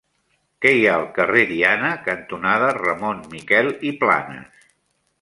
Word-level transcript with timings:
Què 0.65 0.71
hi 0.77 0.87
ha 0.91 0.95
al 0.99 1.05
carrer 1.17 1.43
Diana 1.51 1.93
cantonada 2.09 2.73
Ramon 2.81 3.23
Miquel 3.37 3.73
i 3.93 3.97
Planas? 4.05 4.69